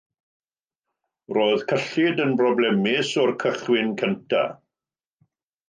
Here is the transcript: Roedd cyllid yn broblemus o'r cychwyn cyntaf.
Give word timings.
Roedd 1.37 1.65
cyllid 1.83 2.23
yn 2.25 2.33
broblemus 2.41 3.13
o'r 3.27 3.35
cychwyn 3.45 3.95
cyntaf. 4.03 4.59